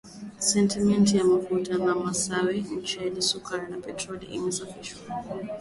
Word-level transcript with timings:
Simenti, 0.45 1.23
mafuta 1.31 1.71
ya 1.73 1.79
mawese, 1.85 2.35
mchele, 2.75 3.21
sukari 3.21 3.71
na 3.71 3.77
petroli 3.77 4.25
iliyosafishwa 4.25 4.99